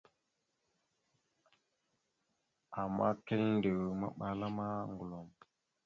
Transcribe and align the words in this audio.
Ama 2.81 3.07
kiləndew 3.25 3.81
maɓala 3.99 4.47
ma, 4.57 4.67
ŋgəlom. 4.91 5.27